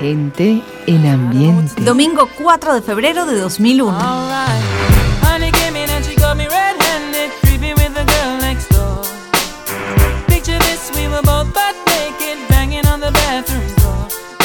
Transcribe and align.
gente 0.00 0.62
en 0.86 1.06
ambiente. 1.06 1.82
Domingo 1.82 2.28
4 2.42 2.74
de 2.74 2.82
febrero 2.82 3.26
de 3.26 3.38
2001. 3.38 3.92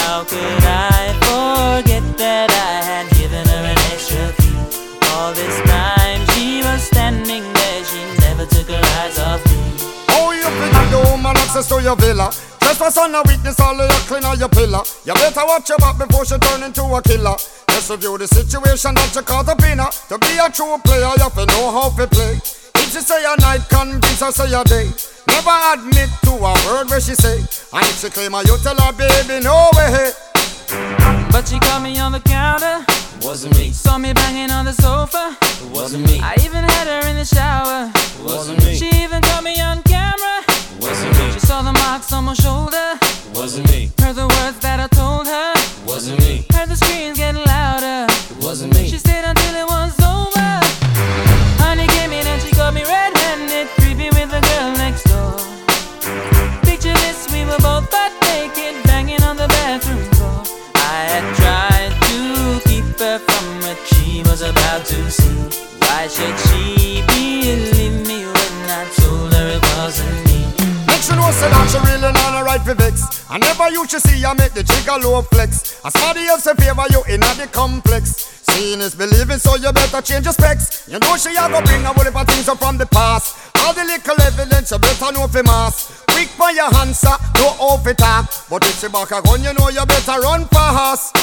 How 0.07 0.23
could 0.23 0.63
I 0.63 1.11
forget 1.27 2.03
that 2.17 2.49
I 2.49 2.83
had 2.85 3.09
given 3.17 3.45
her 3.47 3.63
an 3.65 3.77
extra 3.91 4.31
key? 4.37 4.55
All 5.11 5.33
this 5.33 5.59
time 5.65 6.23
she 6.33 6.61
was 6.63 6.83
standing 6.83 7.43
there, 7.43 7.83
she 7.83 7.99
never 8.21 8.45
took 8.45 8.67
her 8.69 8.83
eyes 9.01 9.19
off 9.19 9.43
me. 9.45 9.59
Oh, 10.11 10.31
you 10.31 10.47
think 10.61 10.89
the 10.91 10.99
woman 11.11 11.35
access 11.35 11.67
to 11.67 11.81
your 11.81 11.97
villa? 11.97 12.31
Trespass 12.85 13.03
on 13.03 13.15
a 13.15 13.23
witness, 13.25 13.59
all 13.59 13.81
of 13.81 13.89
your 13.89 13.99
clean 14.05 14.23
on 14.25 14.37
your 14.37 14.49
pillar. 14.49 14.83
You 15.05 15.13
better 15.13 15.41
watch 15.45 15.69
your 15.69 15.77
back 15.79 15.97
before 15.97 16.23
she 16.23 16.37
turn 16.37 16.61
into 16.61 16.83
a 16.83 17.01
killer. 17.01 17.33
Just 17.69 17.89
review 17.89 18.17
the 18.17 18.27
situation 18.27 18.93
that 18.93 19.09
you 19.15 19.21
caught 19.23 19.49
up 19.49 19.63
in 19.65 19.79
her. 19.79 19.89
To 20.09 20.17
be 20.21 20.37
a 20.37 20.49
true 20.53 20.77
player, 20.85 21.09
you 21.17 21.25
have 21.25 21.33
to 21.33 21.45
know 21.49 21.71
how 21.73 21.89
to 21.89 22.05
play. 22.05 22.37
If 22.37 22.93
she 22.93 23.01
say 23.01 23.25
a 23.25 23.35
night, 23.41 23.65
convince 23.69 24.21
her 24.21 24.31
say 24.31 24.53
a 24.53 24.63
day. 24.63 24.85
Never 25.25 25.57
admit 25.73 26.13
to 26.29 26.33
a 26.37 26.53
word 26.69 26.89
where 26.89 27.01
she 27.01 27.15
say. 27.15 27.41
And 27.73 27.85
if 27.89 28.05
she 28.05 28.09
claim 28.13 28.33
her, 28.33 28.43
you 28.45 28.57
tell 28.61 28.77
her, 28.77 28.93
baby, 28.93 29.41
no 29.41 29.69
way. 29.73 30.13
But 31.33 31.47
she 31.47 31.57
caught 31.57 31.81
me 31.81 31.97
on 31.97 32.11
the 32.11 32.21
counter. 32.21 32.85
Wasn't 33.25 33.57
me. 33.57 33.71
Saw 33.71 33.97
me 33.97 34.13
banging 34.13 34.51
on 34.51 34.65
the 34.65 34.73
sofa. 34.73 35.33
Wasn't 35.73 36.05
me. 36.05 36.19
I 36.21 36.37
even 36.45 36.63
had 36.63 36.85
her 36.85 37.09
in 37.09 37.15
the 37.15 37.25
shower. 37.25 37.89
Wasn't 38.21 38.63
me. 38.63 38.75
She 38.75 38.89
even 39.01 39.23
caught 39.23 39.43
me 39.43 39.59
on 39.59 39.81
camera. 39.83 40.45
Wasn't 40.79 41.11
me. 41.17 41.31
She 41.33 41.39
on 41.85 42.25
my 42.25 42.33
shoulder. 42.33 42.97
Wasn't 43.35 43.69
me. 43.69 43.91
Heard 43.99 44.15
the 44.15 44.27
words 44.27 44.59
that 44.59 44.79
I 44.79 44.87
told 44.87 45.27
her. 45.27 45.53
Wasn't 45.85 46.19
me. 46.19 46.43
Heard 46.51 46.69
the 46.69 46.75
screams 46.75 47.17
getting 47.17 47.43
louder. 47.45 48.07
Wasn't 48.41 48.73
me. 48.73 48.87
She 48.87 48.97
stayed 48.97 49.14
know 71.25 71.31
say 71.31 71.49
that 71.49 71.69
she 71.69 71.79
really 71.89 72.11
not 72.13 72.37
a 72.37 72.59
for 72.61 72.73
vex. 72.75 73.25
I 73.29 73.37
never 73.37 73.69
used 73.71 73.89
to 73.91 73.99
see 73.99 74.21
her 74.21 74.35
make 74.35 74.53
the 74.53 74.63
jigger 74.63 74.97
low 75.01 75.21
flex. 75.23 75.81
As 75.83 75.93
somebody 75.93 76.25
else 76.27 76.45
in 76.47 76.55
favor 76.55 76.85
you 76.89 77.01
in 77.09 77.19
the 77.21 77.49
complex. 77.51 78.34
Seeing 78.49 78.81
is 78.81 78.95
believing, 78.95 79.37
so 79.37 79.55
you 79.55 79.71
better 79.71 80.01
change 80.01 80.25
your 80.25 80.33
specs. 80.33 80.87
You 80.87 80.99
know 80.99 81.17
she 81.17 81.35
a 81.35 81.49
go 81.49 81.61
bring 81.61 81.83
a 81.83 81.91
whole 81.93 82.05
heap 82.05 82.15
of 82.15 82.27
things 82.27 82.47
up 82.47 82.59
from 82.59 82.77
the 82.77 82.85
past. 82.85 83.35
All 83.63 83.73
the 83.73 83.83
little 83.83 84.21
evidence 84.21 84.71
you 84.71 84.79
better 84.79 85.11
know 85.11 85.27
for 85.27 85.43
mass. 85.43 86.03
Quick 86.11 86.29
for 86.29 86.51
your 86.51 86.73
answer, 86.75 87.15
no 87.35 87.47
off 87.59 87.85
it 87.87 87.97
talk. 87.97 88.31
But 88.49 88.63
if 88.63 88.79
she 88.79 88.87
back 88.87 89.11
a 89.11 89.21
gun, 89.21 89.43
you 89.43 89.53
know 89.53 89.69
you 89.69 89.85
better 89.85 90.19
run 90.21 90.45
fast. 90.47 91.13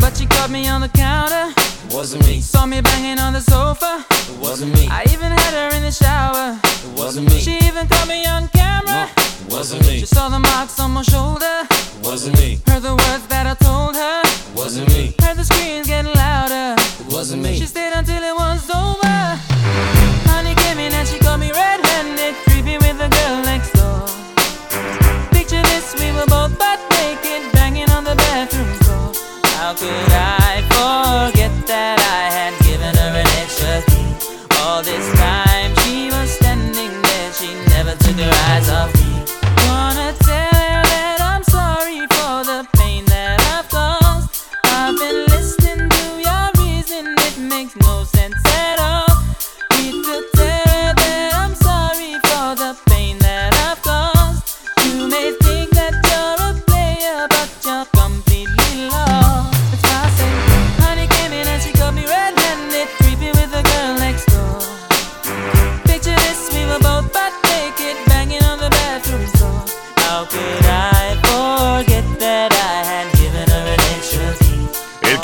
But 0.00 0.16
she 0.16 0.26
caught 0.26 0.50
me 0.50 0.68
on 0.68 0.80
the 0.80 0.88
counter. 0.88 1.52
Wasn't 1.90 2.26
me. 2.26 2.40
Saw 2.40 2.66
me 2.66 2.80
banging 2.80 3.18
on 3.18 3.32
the 3.32 3.40
sofa. 3.40 4.04
It 4.10 4.38
wasn't 4.38 4.74
me. 4.74 4.88
I 4.90 5.04
even 5.12 5.30
had 5.30 5.54
her 5.54 5.76
in 5.76 5.82
the 5.82 5.92
shower. 5.92 6.58
It 6.62 6.98
wasn't 6.98 7.30
me. 7.30 7.38
She 7.38 7.56
even 7.58 7.86
caught 7.86 8.08
me 8.08 8.26
on 8.26 8.48
camera. 8.48 9.08
It 9.16 9.52
wasn't 9.52 9.86
me. 9.86 10.00
She 10.00 10.06
saw 10.06 10.28
the 10.28 10.40
marks 10.40 10.80
on 10.80 10.90
my 10.90 11.02
shoulder. 11.02 11.66
It 11.70 12.04
wasn't 12.04 12.36
me. 12.38 12.60
Heard 12.66 12.82
the 12.82 12.96
words 12.96 13.26
that 13.28 13.46
I 13.46 13.54
told 13.54 13.94
her. 13.94 14.23
It 14.54 14.58
wasn't 14.58 14.88
me. 14.90 15.12
Heard 15.20 15.36
the 15.36 15.44
screams 15.44 15.88
getting 15.88 16.12
louder. 16.14 16.80
It 16.80 17.12
wasn't 17.12 17.42
me. 17.42 17.58
She 17.58 17.66
stayed 17.66 17.92
until 17.92 18.22
it 18.22 18.36
was 18.36 18.70
over. 18.70 20.03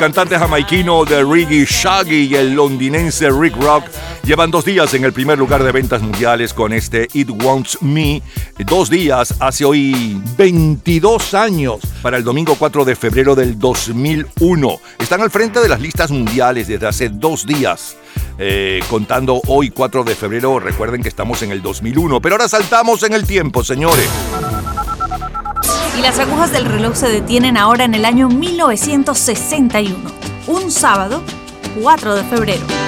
Cantante 0.01 0.39
jamaiquino 0.39 1.05
de 1.05 1.23
reggae 1.23 1.67
Shaggy 1.67 2.29
y 2.31 2.35
el 2.35 2.55
londinense 2.55 3.29
Rick 3.29 3.55
Rock 3.57 3.85
llevan 4.25 4.51
dos 4.51 4.65
días 4.65 4.95
en 4.95 5.05
el 5.05 5.13
primer 5.13 5.39
lugar 5.39 5.63
de 5.63 5.73
ventas 5.73 6.01
mundiales 6.01 6.55
con 6.55 6.73
este 6.73 7.07
It 7.13 7.29
Wants 7.29 7.83
Me. 7.83 8.23
Dos 8.61 8.89
días 8.89 9.35
hace 9.41 9.67
hoy 9.67 10.19
22 10.39 11.35
años 11.35 11.81
para 12.01 12.17
el 12.17 12.25
domingo 12.25 12.55
4 12.59 12.87
de 12.87 12.97
febrero 12.97 13.35
del 13.35 13.59
2001. 13.59 14.81
Están 14.99 15.21
al 15.21 15.31
frente 15.31 15.61
de 15.61 15.69
las 15.69 15.83
listas 15.83 16.11
mundiales 16.11 16.67
desde 16.67 16.87
hace 16.87 17.11
dos 17.11 17.47
días. 17.47 17.99
Eh, 18.39 18.81
contando 18.89 19.43
hoy 19.49 19.69
4 19.69 20.03
de 20.03 20.15
febrero, 20.15 20.59
recuerden 20.61 21.03
que 21.03 21.11
estamos 21.11 21.43
en 21.43 21.53
el 21.53 21.61
2001, 21.61 22.23
pero 22.23 22.37
ahora 22.37 22.49
saltamos 22.49 23.03
en 23.03 23.13
el 23.13 23.27
tiempo, 23.27 23.63
señores. 23.63 24.09
Y 26.01 26.03
las 26.03 26.19
agujas 26.19 26.51
del 26.51 26.65
reloj 26.65 26.97
se 26.97 27.11
detienen 27.11 27.59
ahora 27.59 27.85
en 27.85 27.95
el 27.95 28.07
año 28.07 28.31
1961, 28.31 29.99
un 30.47 30.71
sábado, 30.71 31.23
4 31.79 32.15
de 32.15 32.25
febrero. 32.25 32.80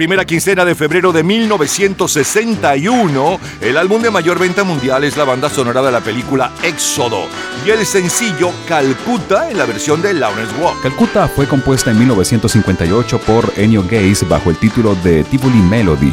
Primera 0.00 0.24
quincena 0.24 0.64
de 0.64 0.74
febrero 0.74 1.10
de 1.10 1.22
1961, 1.22 3.40
el 3.62 3.76
álbum 3.76 4.02
de 4.02 4.10
mayor 4.10 4.38
venta 4.38 4.62
mundial 4.62 5.04
es 5.04 5.16
la 5.16 5.24
banda 5.24 5.48
sonora 5.48 5.82
de 5.82 5.90
la 5.90 6.00
película 6.00 6.52
Éxodo 6.62 7.26
y 7.66 7.70
el 7.70 7.84
sencillo 7.86 8.50
Calcuta 8.68 9.50
en 9.50 9.58
la 9.58 9.64
versión 9.64 10.02
de 10.02 10.14
Lawrence 10.14 10.54
Walk. 10.60 10.82
Calcuta 10.82 11.28
fue 11.28 11.46
compuesta 11.46 11.90
en 11.90 11.98
1958 11.98 13.18
por 13.20 13.52
Ennio 13.56 13.82
Gaze 13.82 14.26
bajo 14.26 14.50
el 14.50 14.56
título 14.56 14.94
de 14.96 15.24
Tivoli 15.24 15.58
Melody. 15.58 16.12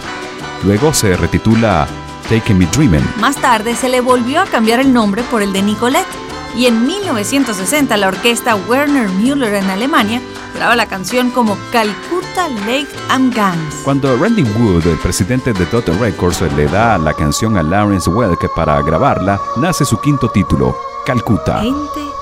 Luego 0.63 0.93
se 0.93 1.15
retitula 1.17 1.87
Take 2.29 2.53
Me 2.53 2.65
Dreamin'. 2.67 3.03
Más 3.19 3.35
tarde 3.35 3.75
se 3.75 3.89
le 3.89 4.01
volvió 4.01 4.41
a 4.41 4.45
cambiar 4.45 4.79
el 4.79 4.93
nombre 4.93 5.23
por 5.23 5.41
el 5.41 5.53
de 5.53 5.61
Nicolette 5.61 6.26
y 6.55 6.65
en 6.65 6.85
1960 6.85 7.97
la 7.97 8.07
orquesta 8.07 8.55
Werner 8.55 9.09
Müller 9.09 9.53
en 9.55 9.69
Alemania 9.69 10.21
graba 10.55 10.75
la 10.75 10.87
canción 10.87 11.29
como 11.31 11.57
Calcutta 11.71 12.47
Lake 12.65 12.87
and 13.09 13.33
Guns. 13.35 13.75
Cuando 13.83 14.17
Randy 14.17 14.43
Wood, 14.43 14.87
el 14.87 14.97
presidente 14.97 15.53
de 15.53 15.65
Total 15.65 15.97
Records, 15.99 16.41
le 16.55 16.67
da 16.67 16.97
la 16.97 17.13
canción 17.13 17.57
a 17.57 17.63
Lawrence 17.63 18.09
Welk 18.09 18.53
para 18.55 18.81
grabarla, 18.81 19.39
nace 19.57 19.85
su 19.85 19.99
quinto 19.99 20.29
título, 20.29 20.75
Calcuta. 21.05 21.63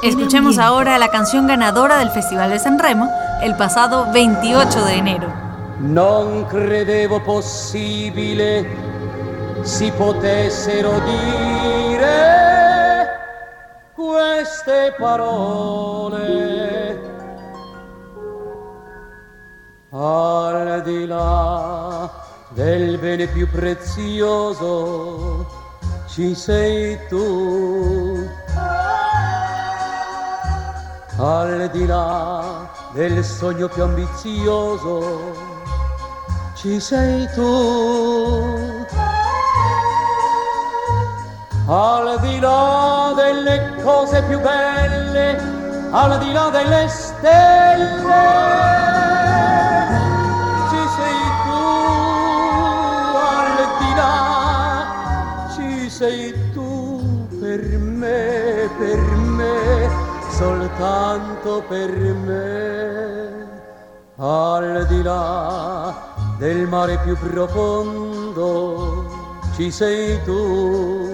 Escuchemos 0.03 0.57
ahora 0.57 0.97
la 0.97 1.09
canción 1.09 1.47
ganadora 1.47 1.97
del 1.97 2.11
Festival 2.11 2.51
de 2.51 2.59
San 2.59 2.77
Remo 2.77 3.09
el 3.41 3.55
pasado 3.55 4.11
28 4.11 4.85
de 4.85 4.93
enero. 4.95 5.45
Non 5.79 6.45
credevo 6.47 7.19
possibile 7.19 8.65
si 9.63 9.91
potessero 9.91 11.01
dire 11.03 11.94
queste 13.95 14.93
parole. 14.97 16.33
Al 19.91 20.81
di 20.83 21.05
là 21.07 22.11
del 22.49 22.97
bene 22.97 23.27
più 23.27 23.49
prezioso 23.49 25.47
ci 26.07 26.35
sei 26.35 26.99
tu. 27.07 28.29
Al 31.17 31.69
di 31.71 31.85
là 31.85 32.69
del 32.91 33.23
sogno 33.23 33.69
più 33.69 33.83
ambizioso 33.83 35.33
ci 36.55 36.79
sei 36.79 37.25
tu 37.33 38.75
al 41.67 42.19
di 42.21 42.39
là 42.39 43.11
delle 43.15 43.73
cose 43.81 44.21
più 44.23 44.39
belle, 44.39 45.37
al 45.91 46.19
di 46.19 46.31
là 46.31 46.49
delle 46.49 46.87
stelle, 46.87 48.23
ci 50.69 50.87
sei 50.95 51.19
tu, 51.43 51.65
al 53.17 53.57
di 53.79 53.95
là, 53.95 54.15
ci 55.55 55.89
sei 55.89 56.33
tu 56.53 57.01
per 57.39 57.61
me, 57.79 58.69
per 58.77 58.99
me, 58.99 59.89
soltanto 60.29 61.63
per 61.67 61.89
me, 61.89 63.47
al 64.17 64.85
di 64.87 65.01
là 65.01 65.93
del 66.37 66.67
mare 66.67 66.99
più 67.03 67.17
profondo, 67.17 69.05
ci 69.55 69.71
sei 69.71 70.21
tu 70.23 71.04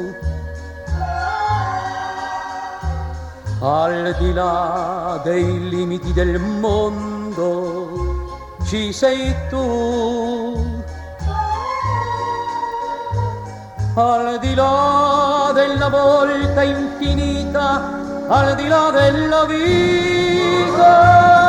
al 3.61 4.15
di 4.17 4.33
là 4.33 5.21
dei 5.23 5.69
limiti 5.69 6.11
del 6.13 6.39
mondo 6.39 8.21
ci 8.65 8.91
sei 8.91 9.35
tu. 9.49 10.69
Al 13.93 14.39
di 14.39 14.55
là 14.55 15.51
della 15.53 15.89
volta 15.89 16.63
infinita, 16.63 17.99
al 18.27 18.55
di 18.55 18.67
là 18.67 18.89
della 18.89 19.45
vita, 19.45 21.40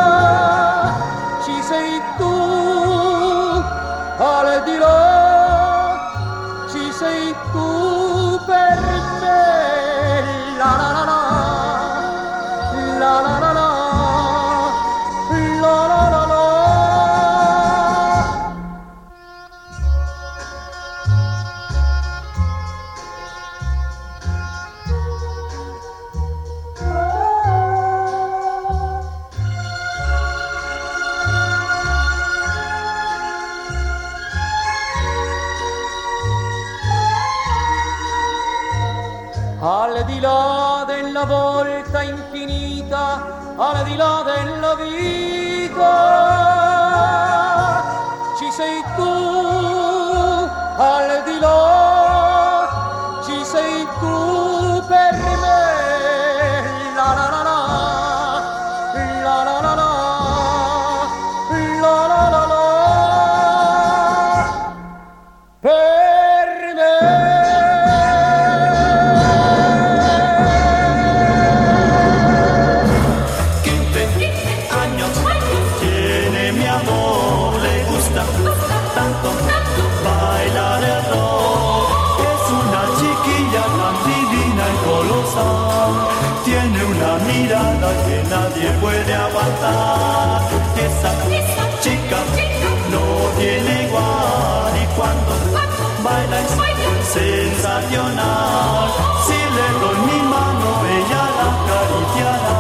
Si 97.73 99.39
le 99.57 99.67
doy 99.81 99.99
mi 100.07 100.21
mano, 100.29 100.69
ella 100.97 101.25
la 101.37 101.47
acariciará. 101.57 102.59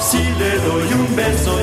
Si 0.00 0.22
le 0.38 0.58
doy 0.58 0.92
un 0.94 1.14
beso 1.14 1.61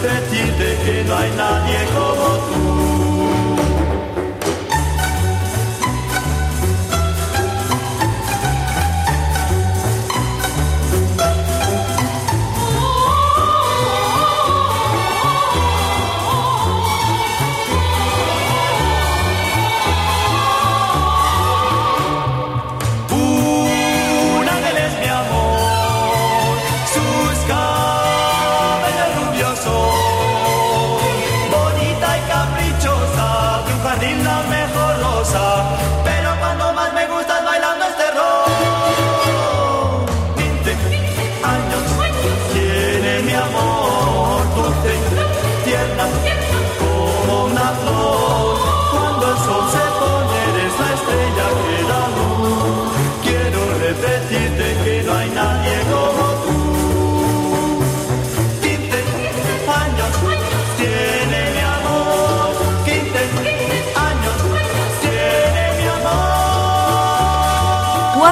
Quiero 0.00 0.14
repetirte 0.14 0.78
que 0.84 1.04
no 1.04 1.14
hay 1.14 1.30
nadie 1.32 1.78
como 1.92 2.36
tú. 2.48 2.79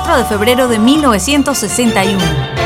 4 0.08 0.22
de 0.22 0.24
febrero 0.24 0.68
de 0.68 0.78
1961. 0.78 2.57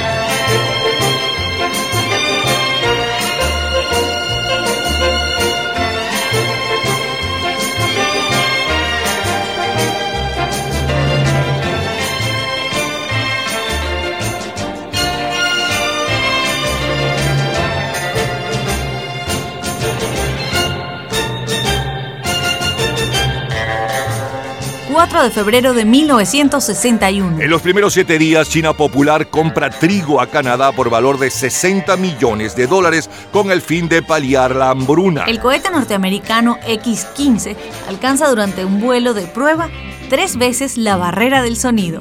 De 25.23 25.31
febrero 25.31 25.73
de 25.73 25.85
1961. 25.85 27.41
En 27.41 27.51
los 27.51 27.63
primeros 27.63 27.95
siete 27.95 28.19
días, 28.19 28.49
China 28.49 28.73
Popular 28.73 29.29
compra 29.29 29.71
trigo 29.71 30.21
a 30.21 30.27
Canadá 30.27 30.73
por 30.73 30.91
valor 30.91 31.19
de 31.19 31.31
60 31.31 31.97
millones 31.97 32.57
de 32.57 32.67
dólares 32.67 33.09
con 33.33 33.51
el 33.51 33.63
fin 33.63 33.89
de 33.89 34.03
paliar 34.03 34.57
la 34.57 34.71
hambruna. 34.71 35.25
El 35.27 35.39
cohete 35.39 35.71
norteamericano 35.71 36.59
X-15 36.67 37.57
alcanza 37.89 38.29
durante 38.29 38.65
un 38.65 38.81
vuelo 38.81 39.15
de 39.15 39.23
prueba 39.23 39.71
tres 40.11 40.37
veces 40.37 40.77
la 40.77 40.97
barrera 40.97 41.43
del 41.43 41.57
sonido. 41.57 42.01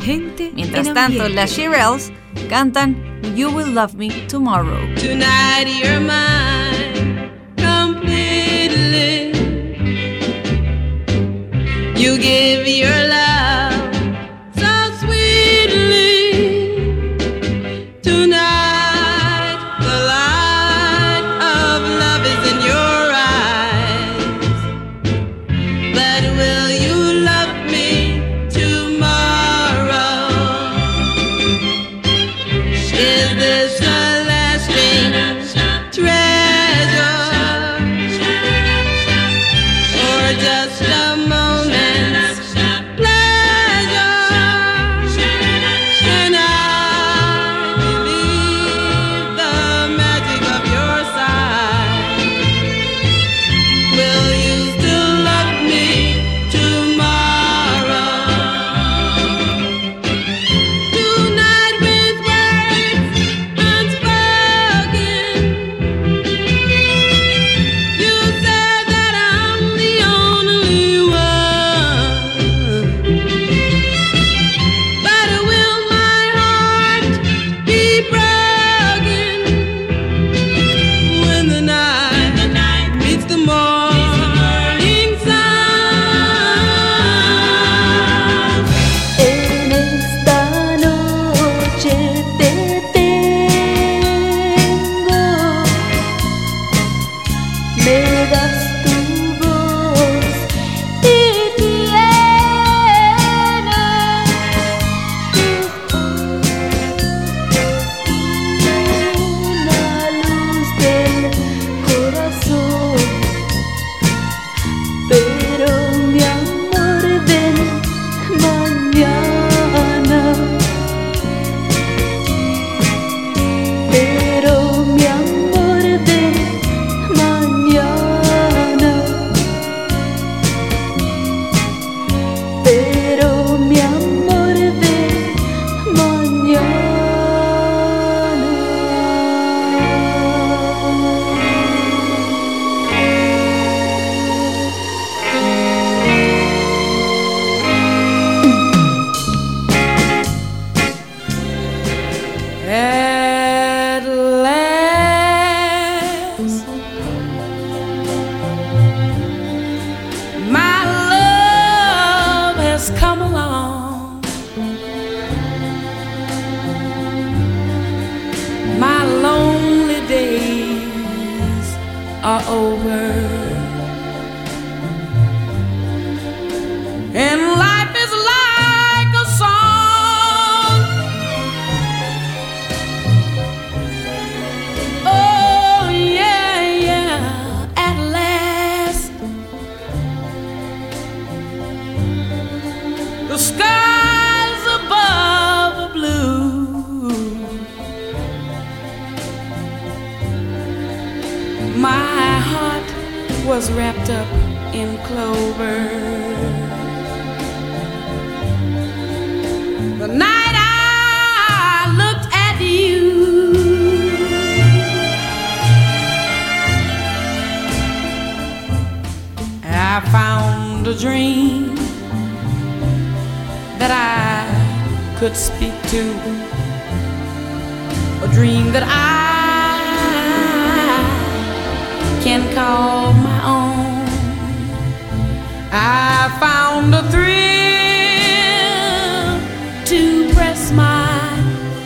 Mientras 0.54 0.94
tanto, 0.94 1.30
las 1.30 1.52
Shirelles 1.52 2.12
cantan 2.50 2.98
You 3.36 3.50
Will 3.50 3.74
Love 3.74 3.94
Me 3.94 4.10
Tomorrow. 4.28 4.80
Tonight 4.96 5.68
you're 5.68 6.00
mine 6.00 6.51
You 12.02 12.18
give 12.18 12.68
your 12.68 13.00
love 13.10 13.94
so 14.56 14.74
sweetly. 15.02 16.10
Tonight 18.02 19.60
the 19.86 19.98
light 20.14 21.26
of 21.60 21.80
love 22.04 22.24
is 22.34 22.44
in 22.52 22.60
your 22.72 23.02
eyes. 23.38 24.62
But 25.94 26.24
will 26.40 26.72
you 26.86 26.98
love 27.30 27.54
me 27.70 27.90
tomorrow? 28.50 30.18
Is 32.74 33.30
this 33.44 33.80
a 33.82 34.01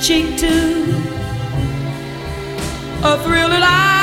cheek 0.05 0.37
to, 0.37 0.47
a 3.01 3.17
thrill 3.23 3.49
that 3.49 3.63
I 3.63 3.94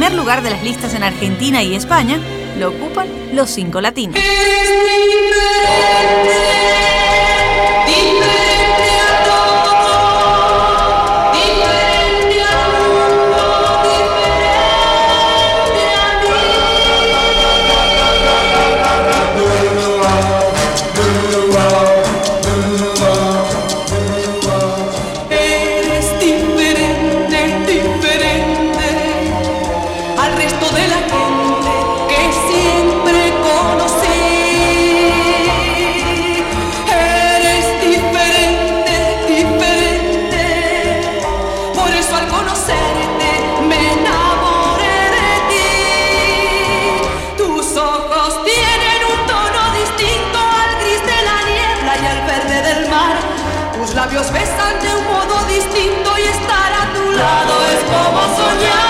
primer 0.00 0.16
lugar 0.16 0.42
de 0.42 0.48
las 0.48 0.62
listas 0.62 0.94
en 0.94 1.02
Argentina 1.02 1.62
y 1.62 1.74
España 1.74 2.18
lo 2.58 2.70
ocupan 2.70 3.06
los 3.34 3.50
cinco 3.50 3.82
latinos. 3.82 4.18
Labios 54.10 54.32
besan 54.32 54.80
de 54.82 54.92
un 54.96 55.06
modo 55.06 55.44
distinto 55.46 56.18
y 56.18 56.22
estar 56.22 56.72
a 56.72 56.92
tu 56.92 57.12
lado 57.12 57.66
es 57.66 57.84
como 57.84 58.36
soñar. 58.36 58.89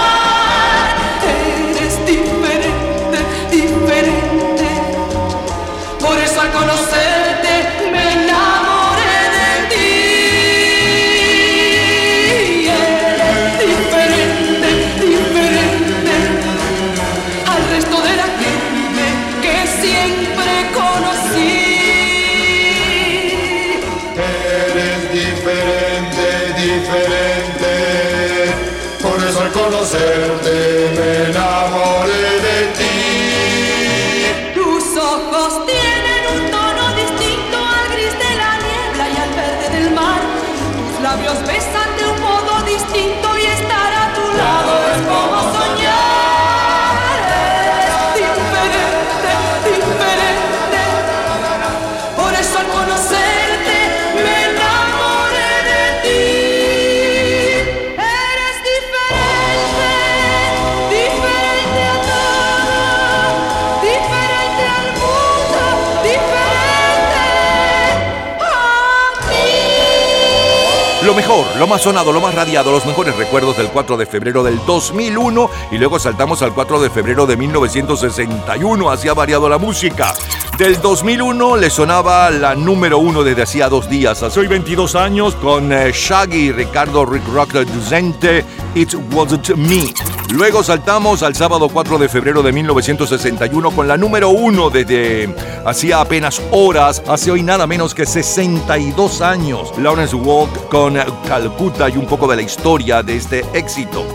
Lo 71.11 71.17
mejor, 71.17 71.45
lo 71.59 71.67
más 71.67 71.83
sonado, 71.83 72.13
lo 72.13 72.21
más 72.21 72.37
radiado, 72.37 72.71
los 72.71 72.87
mejores 72.87 73.17
recuerdos 73.17 73.57
del 73.57 73.67
4 73.67 73.97
de 73.97 74.07
febrero 74.07 74.45
del 74.45 74.65
2001 74.65 75.51
y 75.73 75.79
luego 75.79 75.99
saltamos 75.99 76.41
al 76.41 76.55
4 76.55 76.81
de 76.81 76.89
febrero 76.89 77.27
de 77.27 77.37
1961, 77.37 78.89
así 78.89 79.09
ha 79.09 79.15
variado 79.15 79.49
la 79.49 79.59
música. 79.59 80.15
Del 80.57 80.81
2001 80.81 81.57
le 81.57 81.69
sonaba 81.69 82.31
la 82.31 82.55
número 82.55 82.99
uno 82.99 83.25
desde 83.25 83.43
hacía 83.43 83.69
dos 83.69 83.91
días, 83.91 84.23
hace 84.23 84.39
hoy 84.39 84.47
22 84.47 84.95
años, 84.95 85.35
con 85.35 85.73
eh, 85.73 85.91
Shaggy 85.93 86.53
Ricardo 86.53 87.05
Rick 87.05 87.27
Rock 87.27 87.55
Ducente, 87.55 88.45
It 88.77 88.95
Wasn't 89.13 89.57
Me. 89.57 89.93
Luego 90.33 90.63
saltamos 90.63 91.25
al 91.25 91.35
sábado 91.35 91.69
4 91.69 91.99
de 91.99 92.09
febrero 92.09 92.43
de 92.43 92.53
1961 92.53 93.73
con 93.73 93.89
la 93.89 93.97
número 93.97 94.31
uno 94.31 94.71
desde 94.71 95.35
hacía 95.67 96.01
apenas 96.01 96.41
horas, 96.53 97.03
hace 97.09 97.33
hoy 97.33 97.43
nada 97.43 97.67
menos 97.67 97.95
que 97.95 98.07
62 98.07 99.23
años. 99.23 99.77
Lawrence 99.77 100.15
Walk 100.15 100.69
con 100.69 100.95
Calcuta 101.27 101.89
y 101.89 101.97
un 101.97 102.07
poco 102.07 102.29
de 102.29 102.37
la 102.37 102.43
historia 102.43 103.03
de 103.03 103.17
este 103.17 103.45
éxito. 103.55 104.07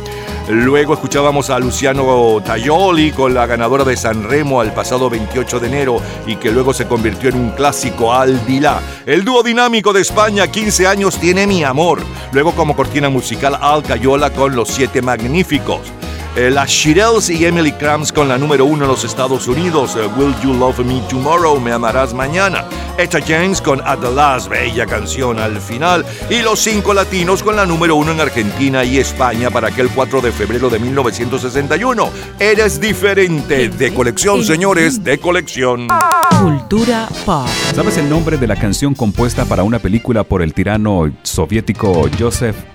Luego 0.47 0.93
escuchábamos 0.93 1.49
a 1.49 1.59
Luciano 1.59 2.39
Tajoli 2.45 3.11
con 3.11 3.33
la 3.33 3.45
ganadora 3.45 3.83
de 3.83 3.97
San 3.97 4.23
Remo 4.23 4.61
al 4.61 4.73
pasado 4.73 5.09
28 5.09 5.59
de 5.59 5.67
enero 5.67 6.01
y 6.25 6.37
que 6.37 6.51
luego 6.51 6.73
se 6.73 6.87
convirtió 6.87 7.29
en 7.29 7.35
un 7.35 7.49
clásico 7.51 8.13
Aldila. 8.13 8.79
El 9.05 9.25
dúo 9.25 9.43
dinámico 9.43 9.91
de 9.91 10.01
España, 10.01 10.47
15 10.47 10.87
años, 10.87 11.19
tiene 11.19 11.45
mi 11.45 11.63
amor. 11.63 11.99
Luego 12.31 12.53
como 12.53 12.75
cortina 12.75 13.09
musical 13.09 13.57
Al 13.59 13.83
Cayola 13.83 14.29
con 14.29 14.55
Los 14.55 14.69
Siete 14.69 15.01
Magníficos. 15.01 15.81
Eh, 16.35 16.51
las 16.51 16.69
Shirelles 16.69 17.29
y 17.29 17.45
Emily 17.45 17.71
Krams 17.71 18.11
con 18.11 18.27
la 18.27 18.37
número 18.37 18.65
uno 18.65 18.83
en 18.83 18.91
los 18.91 19.05
Estados 19.05 19.47
Unidos, 19.47 19.95
eh, 19.95 20.05
Will 20.17 20.35
You 20.43 20.53
Love 20.53 20.79
Me 20.79 20.99
Tomorrow, 21.09 21.61
Me 21.61 21.71
Amarás 21.71 22.13
Mañana. 22.13 22.65
Etta 22.97 23.21
James 23.25 23.61
con 23.61 23.79
At 23.79 23.99
the 23.99 24.11
Last, 24.11 24.49
bella 24.49 24.85
canción 24.85 25.39
al 25.39 25.61
final. 25.61 26.05
Y 26.29 26.41
los 26.41 26.59
cinco 26.59 26.93
latinos 26.93 27.41
con 27.41 27.55
la 27.55 27.65
número 27.65 27.95
uno 27.95 28.11
en 28.11 28.19
Argentina 28.19 28.83
y 28.83 28.97
España 28.97 29.49
para 29.49 29.69
aquel 29.69 29.87
4 29.87 30.19
de 30.19 30.33
febrero 30.33 30.69
de 30.69 30.77
1961. 30.77 32.09
Eres 32.37 32.81
diferente, 32.81 33.69
de 33.69 33.93
colección, 33.93 34.43
señores, 34.43 35.05
de 35.05 35.17
colección. 35.17 35.87
Cultura 36.41 37.07
pop. 37.25 37.47
¿Sabes 37.73 37.95
el 37.97 38.09
nombre 38.09 38.37
de 38.37 38.47
la 38.47 38.57
canción 38.57 38.93
compuesta 38.93 39.45
para 39.45 39.63
una 39.63 39.79
película 39.79 40.25
por 40.25 40.41
el 40.41 40.53
tirano 40.53 41.09
soviético 41.23 42.09
Joseph 42.19 42.74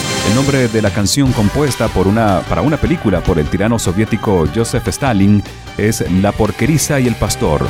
El 0.27 0.35
nombre 0.35 0.67
de 0.67 0.81
la 0.81 0.91
canción 0.91 1.33
compuesta 1.33 1.87
por 1.87 2.07
una, 2.07 2.41
para 2.47 2.61
una 2.61 2.77
película 2.77 3.21
por 3.21 3.39
el 3.39 3.49
tirano 3.49 3.79
soviético 3.79 4.47
Joseph 4.53 4.87
Stalin 4.87 5.43
es 5.77 6.03
La 6.21 6.31
porqueriza 6.31 6.99
y 6.99 7.07
el 7.07 7.15
pastor. 7.15 7.65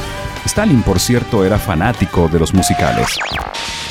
Stalin, 0.46 0.84
por 0.84 1.00
cierto, 1.00 1.46
era 1.46 1.58
fanático 1.58 2.28
de 2.28 2.40
los 2.40 2.54
musicales. 2.54 3.18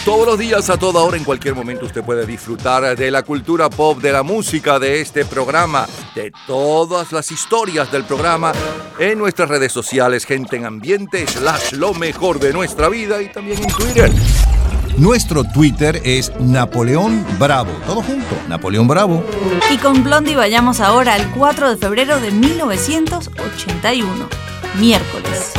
Todos 0.05 0.27
los 0.27 0.39
días, 0.39 0.71
a 0.71 0.77
toda 0.79 1.03
hora, 1.03 1.17
en 1.17 1.25
cualquier 1.25 1.55
momento, 1.55 1.87
usted 1.87 2.03
puede 2.03 2.25
disfrutar 2.27 2.97
de 2.97 3.11
la 3.11 3.23
cultura 3.23 3.69
pop, 3.69 3.99
de 4.01 4.13
la 4.13 4.23
música, 4.23 4.79
de 4.79 5.01
este 5.01 5.25
programa, 5.25 5.87
de 6.15 6.33
todas 6.47 7.13
las 7.13 7.31
historias 7.31 7.91
del 7.93 8.05
programa 8.05 8.53
en 8.99 9.19
nuestras 9.19 9.49
redes 9.49 9.73
sociales, 9.73 10.25
gente 10.25 10.57
en 10.57 10.65
ambiente, 10.65 11.27
slash 11.27 11.73
lo 11.73 11.93
mejor 11.93 12.39
de 12.39 12.53
nuestra 12.53 12.89
vida 12.89 13.21
y 13.21 13.31
también 13.31 13.63
en 13.63 13.69
Twitter. 13.69 14.11
Nuestro 14.97 15.45
Twitter 15.45 16.01
es 16.05 16.33
Napoleón 16.41 17.25
Bravo. 17.39 17.71
Todo 17.87 18.03
junto, 18.03 18.37
Napoleón 18.49 18.89
Bravo. 18.89 19.25
Y 19.73 19.79
con 19.79 20.05
Blondie 20.05 20.37
vayamos 20.37 20.81
ahora 20.81 21.15
al 21.15 21.31
4 21.31 21.71
de 21.71 21.77
febrero 21.77 22.21
de 22.21 22.31
1981, 22.31 24.29
miércoles. 24.79 25.53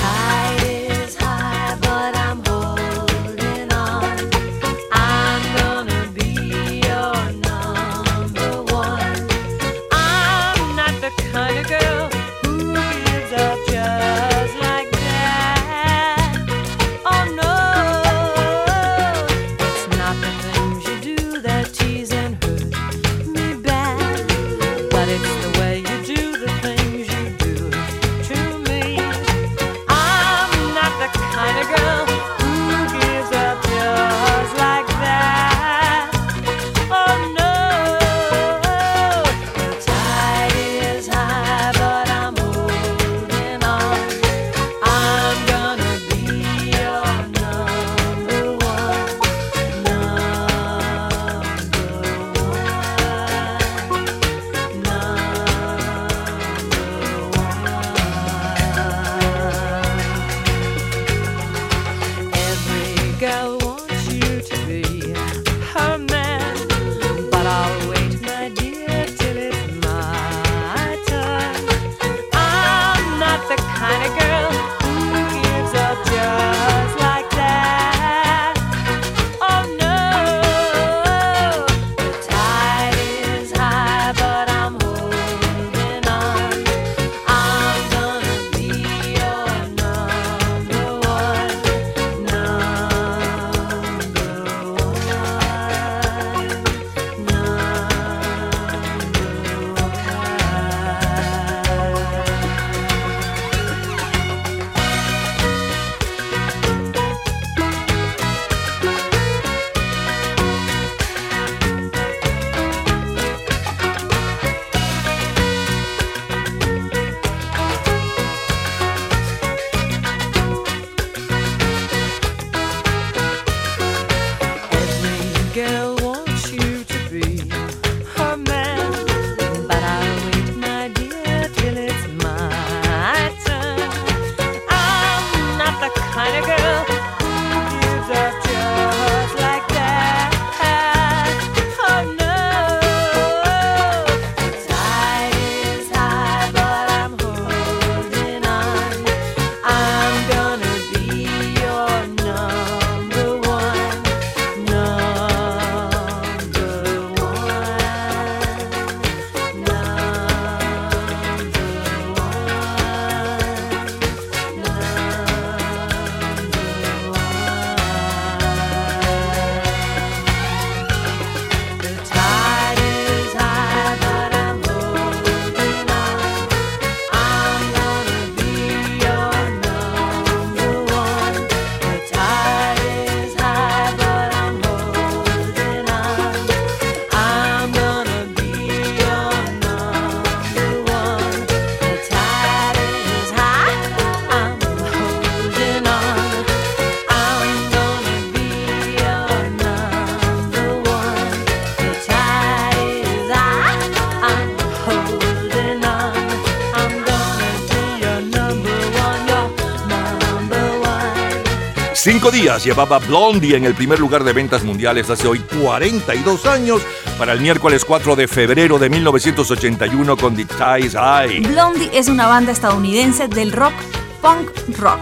Días 212.31 212.63
llevaba 212.63 212.97
Blondie 212.99 213.57
en 213.57 213.65
el 213.65 213.75
primer 213.75 213.99
lugar 213.99 214.23
de 214.23 214.31
ventas 214.31 214.63
mundiales 214.63 215.09
hace 215.09 215.27
hoy 215.27 215.39
42 215.61 216.45
años 216.45 216.81
para 217.17 217.33
el 217.33 217.41
miércoles 217.41 217.83
4 217.83 218.15
de 218.15 218.27
febrero 218.29 218.79
de 218.79 218.89
1981 218.89 220.15
con 220.15 220.35
The 220.37 220.45
Ties 220.45 220.95
Eye. 220.95 221.41
Blondie 221.41 221.89
es 221.93 222.07
una 222.07 222.27
banda 222.27 222.53
estadounidense 222.53 223.27
del 223.27 223.51
rock 223.51 223.73
punk 224.21 224.49
rock, 224.77 225.01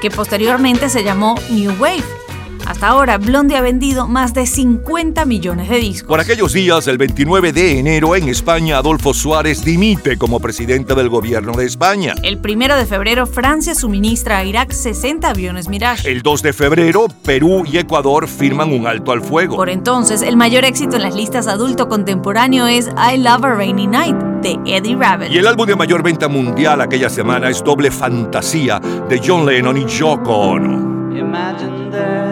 que 0.00 0.10
posteriormente 0.10 0.88
se 0.88 1.02
llamó 1.02 1.34
New 1.50 1.72
Wave. 1.80 2.21
Hasta 2.66 2.88
ahora, 2.88 3.18
Blondie 3.18 3.56
ha 3.56 3.60
vendido 3.60 4.06
más 4.06 4.34
de 4.34 4.46
50 4.46 5.24
millones 5.24 5.68
de 5.68 5.78
discos. 5.78 6.08
Por 6.08 6.20
aquellos 6.20 6.52
días, 6.52 6.86
el 6.88 6.98
29 6.98 7.52
de 7.52 7.78
enero, 7.78 8.16
en 8.16 8.28
España, 8.28 8.78
Adolfo 8.78 9.14
Suárez 9.14 9.64
dimite 9.64 10.16
como 10.16 10.40
presidente 10.40 10.94
del 10.94 11.08
gobierno 11.08 11.52
de 11.52 11.66
España. 11.66 12.14
El 12.22 12.38
1 12.38 12.76
de 12.76 12.86
febrero, 12.86 13.26
Francia 13.26 13.74
suministra 13.74 14.38
a 14.38 14.44
Irak 14.44 14.72
60 14.72 15.28
aviones 15.28 15.68
Mirage. 15.68 16.10
El 16.10 16.22
2 16.22 16.42
de 16.42 16.52
febrero, 16.52 17.06
Perú 17.24 17.64
y 17.70 17.78
Ecuador 17.78 18.28
firman 18.28 18.72
un 18.72 18.86
alto 18.86 19.12
al 19.12 19.22
fuego. 19.22 19.56
Por 19.56 19.70
entonces, 19.70 20.22
el 20.22 20.36
mayor 20.36 20.64
éxito 20.64 20.96
en 20.96 21.02
las 21.02 21.14
listas 21.14 21.46
adulto 21.48 21.88
contemporáneo 21.88 22.66
es 22.66 22.88
I 22.88 23.18
Love 23.18 23.44
a 23.44 23.54
Rainy 23.54 23.86
Night 23.86 24.16
de 24.42 24.58
Eddie 24.66 24.96
Rabbitt. 24.96 25.30
Y 25.30 25.38
el 25.38 25.46
álbum 25.46 25.66
de 25.66 25.76
mayor 25.76 26.02
venta 26.02 26.28
mundial 26.28 26.80
aquella 26.80 27.08
semana 27.08 27.48
es 27.48 27.62
Doble 27.62 27.90
Fantasía 27.90 28.80
de 29.08 29.20
John 29.24 29.46
Lennon 29.46 29.76
y 29.76 29.86
Yoko 29.86 30.32
Ono. 30.32 30.92
Imagine 31.16 32.31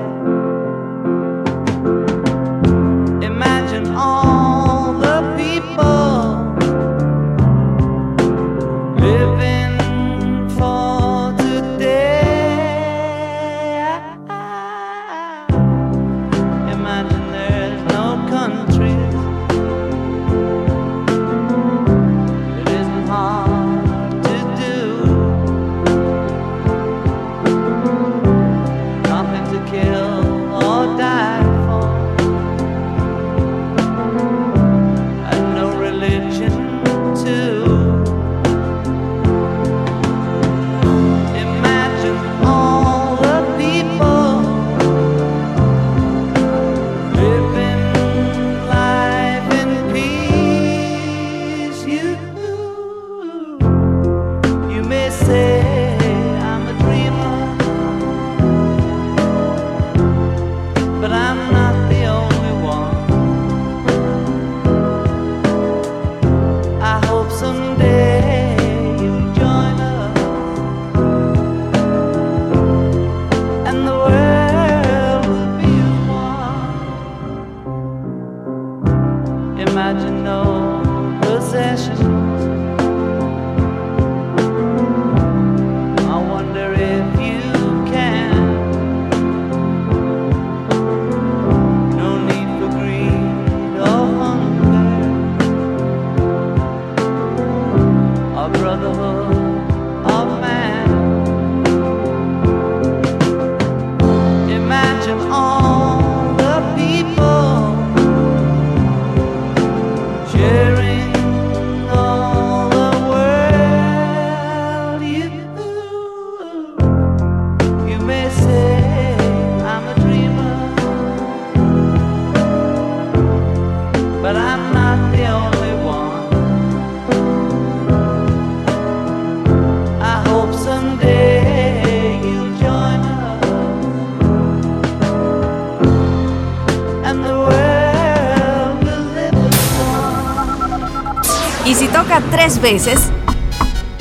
veces, 142.61 142.99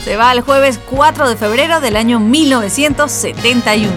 se 0.04 0.16
va 0.16 0.30
al 0.30 0.42
jueves 0.42 0.78
4 0.90 1.28
de 1.28 1.36
febrero 1.36 1.80
del 1.80 1.96
año 1.96 2.20
1971. 2.20 3.90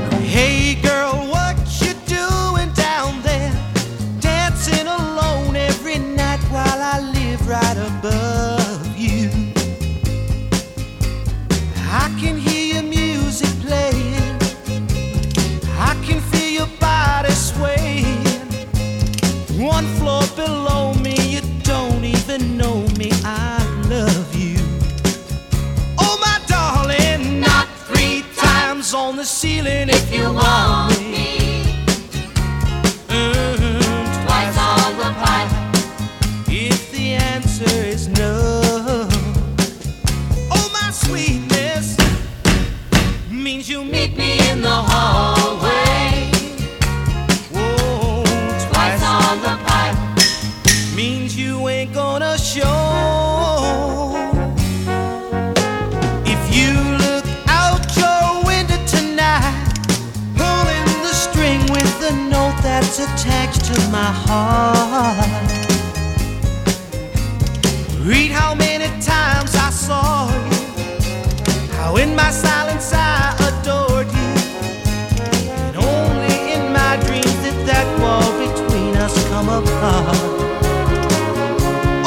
wall 78.04 78.32
between 78.38 78.96
us 78.98 79.16
come 79.30 79.50
apart. 79.50 80.18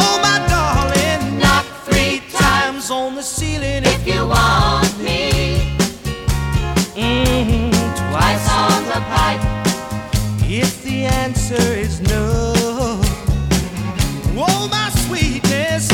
Oh, 0.04 0.16
my 0.26 0.38
darling, 0.52 1.38
knock 1.38 1.66
three 1.88 2.20
times 2.30 2.90
on 2.90 3.14
the 3.14 3.22
ceiling 3.22 3.82
if 3.94 4.06
you 4.06 4.20
want 4.26 4.92
me. 5.08 5.22
Mm-hmm, 6.94 7.70
twice 8.10 8.46
on 8.64 8.80
the 8.92 9.00
pipe 9.14 9.44
if 10.62 10.82
the 10.84 10.98
answer 11.24 11.66
is 11.84 12.00
no. 12.12 12.52
Oh, 14.48 14.68
my 14.76 14.88
sweetness 15.04 15.84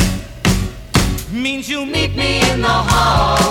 means 1.31 1.69
you 1.69 1.85
meet 1.85 2.15
me 2.15 2.31
in 2.51 2.61
the 2.61 2.77
hall. 2.91 3.42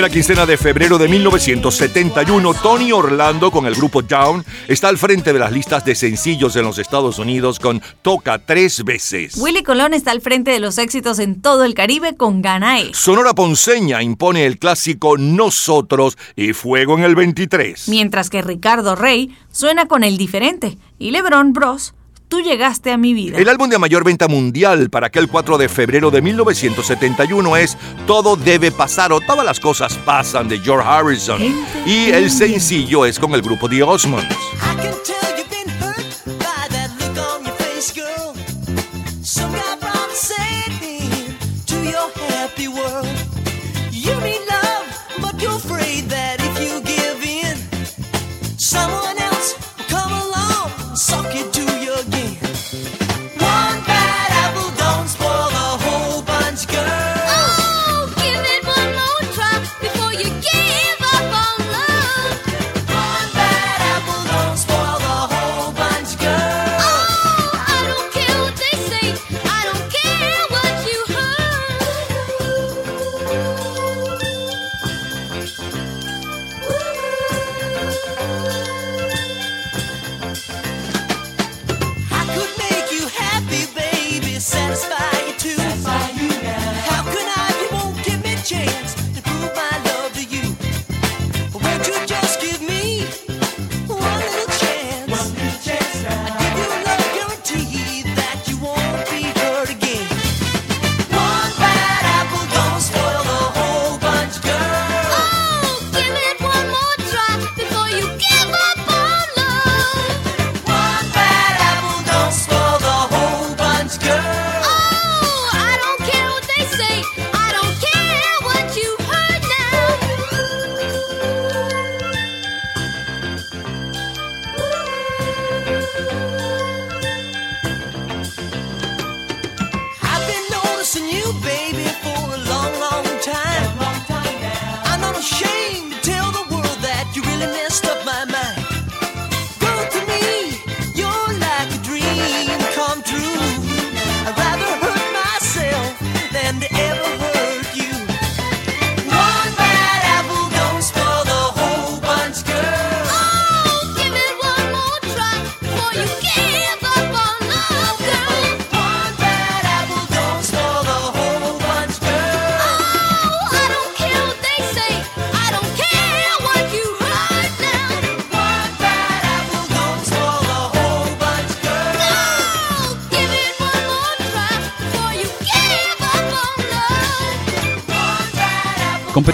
Primera 0.00 0.14
quincena 0.14 0.46
de 0.46 0.56
febrero 0.56 0.96
de 0.96 1.08
1971, 1.08 2.54
Tony 2.54 2.90
Orlando 2.90 3.50
con 3.50 3.66
el 3.66 3.74
grupo 3.74 4.00
Down 4.00 4.42
está 4.66 4.88
al 4.88 4.96
frente 4.96 5.34
de 5.34 5.38
las 5.38 5.52
listas 5.52 5.84
de 5.84 5.94
sencillos 5.94 6.56
en 6.56 6.62
los 6.62 6.78
Estados 6.78 7.18
Unidos 7.18 7.60
con 7.60 7.82
Toca 8.00 8.38
tres 8.38 8.82
veces. 8.82 9.36
Willy 9.36 9.62
Colón 9.62 9.92
está 9.92 10.12
al 10.12 10.22
frente 10.22 10.52
de 10.52 10.58
los 10.58 10.78
éxitos 10.78 11.18
en 11.18 11.42
todo 11.42 11.64
el 11.64 11.74
Caribe 11.74 12.16
con 12.16 12.40
Ganae. 12.40 12.94
Sonora 12.94 13.34
Ponceña 13.34 14.02
impone 14.02 14.46
el 14.46 14.58
clásico 14.58 15.18
Nosotros 15.18 16.16
y 16.34 16.54
Fuego 16.54 16.96
en 16.96 17.04
el 17.04 17.14
23. 17.14 17.86
Mientras 17.90 18.30
que 18.30 18.40
Ricardo 18.40 18.96
Rey 18.96 19.36
suena 19.52 19.84
con 19.84 20.02
El 20.02 20.16
Diferente 20.16 20.78
y 20.98 21.10
LeBron 21.10 21.52
Bros. 21.52 21.92
Tú 22.30 22.40
llegaste 22.40 22.92
a 22.92 22.96
mi 22.96 23.12
vida. 23.12 23.36
El 23.38 23.48
álbum 23.48 23.68
de 23.68 23.76
mayor 23.76 24.04
venta 24.04 24.28
mundial 24.28 24.88
para 24.88 25.08
aquel 25.08 25.26
4 25.26 25.58
de 25.58 25.68
febrero 25.68 26.12
de 26.12 26.22
1971 26.22 27.56
es 27.56 27.76
Todo 28.06 28.36
debe 28.36 28.70
pasar 28.70 29.12
o 29.12 29.20
Todas 29.20 29.44
las 29.44 29.58
cosas 29.58 29.94
pasan 30.04 30.48
de 30.48 30.60
George 30.60 30.88
Harrison. 30.88 31.42
Y 31.84 32.10
el 32.10 32.30
sencillo 32.30 33.04
es 33.04 33.18
con 33.18 33.34
el 33.34 33.42
grupo 33.42 33.68
The 33.68 33.82
Osmonds. 33.82 34.36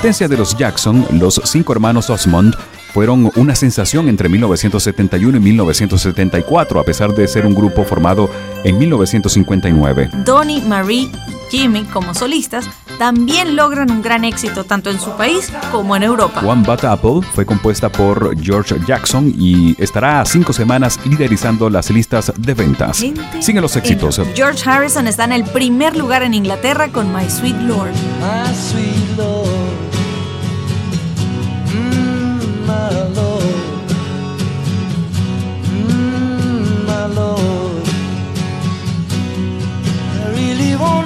Competencia 0.07 0.29
de 0.29 0.37
los 0.37 0.57
Jackson, 0.57 1.05
los 1.19 1.41
cinco 1.43 1.73
hermanos 1.73 2.11
Osmond 2.11 2.55
fueron 2.95 3.29
una 3.35 3.57
sensación 3.57 4.09
entre 4.09 4.29
1971 4.29 5.37
y 5.37 5.41
1974, 5.41 6.79
a 6.79 6.85
pesar 6.85 7.13
de 7.13 7.27
ser 7.27 7.45
un 7.45 7.57
grupo 7.57 7.83
formado 7.83 8.31
en 8.63 8.79
1959. 8.79 10.11
Donnie, 10.25 10.63
Marie 10.63 11.11
y 11.11 11.37
Jimmy, 11.51 11.83
como 11.85 12.15
solistas, 12.15 12.69
también 12.99 13.57
logran 13.57 13.91
un 13.91 14.03
gran 14.03 14.25
éxito 14.25 14.65
tanto 14.65 14.91
en 14.91 15.01
su 15.01 15.11
país 15.17 15.53
como 15.71 15.97
en 15.97 16.05
Europa. 16.05 16.41
One 16.41 16.63
But 16.65 16.85
Apple 16.85 17.21
fue 17.35 17.45
compuesta 17.45 17.91
por 17.91 18.41
George 18.41 18.77
Jackson 18.87 19.33
y 19.37 19.75
estará 19.83 20.25
cinco 20.25 20.53
semanas 20.53 20.99
liderizando 21.05 21.69
las 21.69 21.91
listas 21.91 22.33
de 22.37 22.55
ventas. 22.55 23.05
Siguen 23.41 23.63
los 23.63 23.77
éxitos. 23.77 24.21
George 24.35 24.69
Harrison 24.69 25.07
está 25.07 25.25
en 25.25 25.33
el 25.33 25.45
primer 25.45 25.97
lugar 25.97 26.23
en 26.23 26.35
Inglaterra 26.35 26.89
con 26.89 27.13
My 27.13 27.29
Sweet 27.29 27.61
Lord. 27.63 27.93
My 28.21 28.55
sweet 28.55 29.17
Lord, 29.17 29.36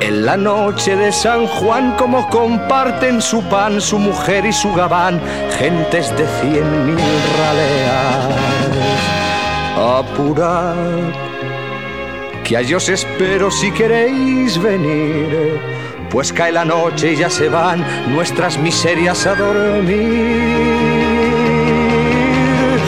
En 0.00 0.24
la 0.24 0.36
noche 0.36 0.96
de 0.96 1.10
San 1.12 1.46
Juan 1.46 1.96
como 1.96 2.28
comparten 2.28 3.20
su 3.20 3.42
pan, 3.44 3.80
su 3.80 3.98
mujer 3.98 4.44
y 4.46 4.52
su 4.52 4.72
gabán, 4.74 5.20
gentes 5.58 6.10
de 6.16 6.26
cien 6.40 6.86
mil 6.86 7.18
raleas. 7.38 8.28
Apurad, 9.76 10.74
que 12.44 12.56
a 12.56 12.76
os 12.76 12.88
espero 12.88 13.50
si 13.50 13.70
queréis 13.72 14.60
venir 14.60 15.76
pues 16.10 16.32
cae 16.32 16.52
la 16.52 16.64
noche 16.64 17.12
y 17.12 17.16
ya 17.16 17.28
se 17.28 17.48
van 17.48 17.84
nuestras 18.14 18.58
miserias 18.58 19.26
a 19.26 19.34
dormir. 19.34 20.85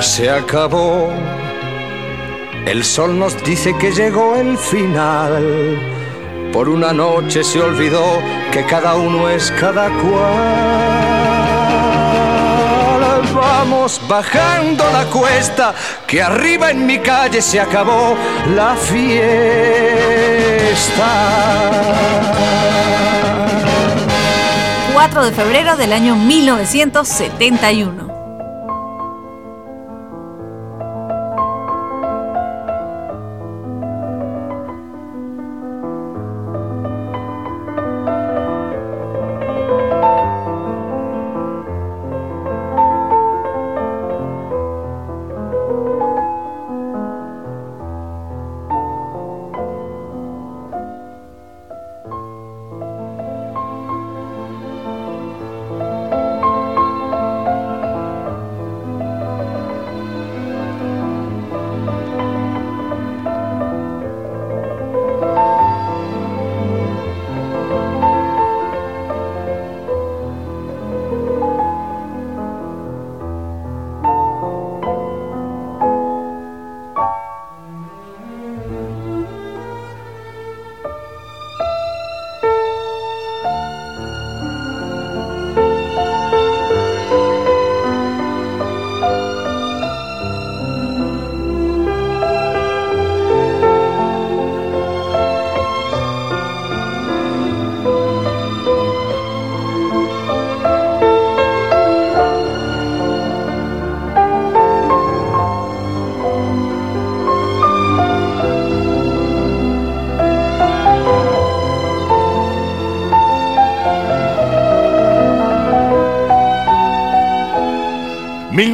Se 0.00 0.30
acabó, 0.30 1.10
el 2.66 2.84
sol 2.84 3.18
nos 3.18 3.42
dice 3.44 3.74
que 3.78 3.92
llegó 3.92 4.36
el 4.36 4.56
final. 4.56 5.80
Por 6.52 6.68
una 6.68 6.92
noche 6.92 7.44
se 7.44 7.60
olvidó 7.60 8.04
que 8.52 8.64
cada 8.66 8.94
uno 8.96 9.28
es 9.28 9.50
cada 9.52 9.88
cual. 9.88 10.90
Vamos 13.34 14.00
bajando 14.08 14.84
la 14.90 15.04
cuesta, 15.04 15.74
que 16.06 16.20
arriba 16.22 16.70
en 16.70 16.86
mi 16.86 16.98
calle 16.98 17.40
se 17.40 17.60
acabó 17.60 18.16
la 18.54 18.74
fiesta. 18.74 19.10
4 24.92 25.24
de 25.24 25.32
febrero 25.32 25.76
del 25.76 25.92
año 25.92 26.14
1971. 26.16 28.09